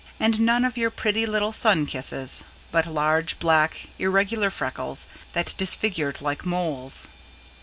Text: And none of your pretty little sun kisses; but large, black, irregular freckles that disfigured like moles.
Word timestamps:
And 0.19 0.39
none 0.39 0.65
of 0.65 0.77
your 0.77 0.89
pretty 0.89 1.27
little 1.27 1.51
sun 1.51 1.85
kisses; 1.85 2.43
but 2.71 2.87
large, 2.87 3.37
black, 3.37 3.87
irregular 3.99 4.49
freckles 4.49 5.05
that 5.33 5.53
disfigured 5.59 6.21
like 6.23 6.43
moles. 6.43 7.07